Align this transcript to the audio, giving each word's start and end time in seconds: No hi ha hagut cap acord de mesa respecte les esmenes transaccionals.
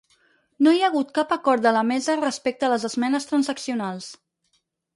No 0.67 0.71
hi 0.75 0.79
ha 0.85 0.87
hagut 0.87 1.11
cap 1.17 1.35
acord 1.35 1.67
de 1.67 1.83
mesa 1.91 2.17
respecte 2.23 2.73
les 2.73 2.89
esmenes 2.91 3.31
transaccionals. 3.33 4.13